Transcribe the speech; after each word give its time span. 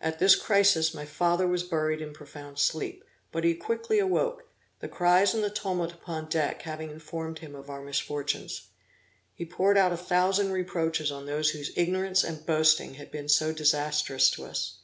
At 0.00 0.20
this 0.20 0.36
crisis 0.36 0.94
my 0.94 1.04
father 1.04 1.48
was 1.48 1.64
buried 1.64 2.00
in 2.00 2.12
profound 2.12 2.60
sleep, 2.60 3.02
but 3.32 3.42
he 3.42 3.56
quickly 3.56 3.98
awoke, 3.98 4.46
the 4.78 4.86
cries 4.86 5.34
and 5.34 5.42
the 5.42 5.50
tumult 5.50 5.92
upon 5.92 6.28
deck 6.28 6.62
having 6.62 6.92
informed 6.92 7.40
him 7.40 7.56
of 7.56 7.68
our 7.68 7.82
misfortunes. 7.82 8.68
He 9.34 9.44
poured 9.44 9.76
out 9.76 9.92
a 9.92 9.96
thousand 9.96 10.52
reproaches 10.52 11.10
on 11.10 11.26
those 11.26 11.50
whose 11.50 11.72
ignorance 11.76 12.22
and 12.22 12.46
boasting 12.46 12.94
had 12.94 13.10
been 13.10 13.28
so 13.28 13.52
disastrous 13.52 14.30
to 14.30 14.44
us. 14.44 14.78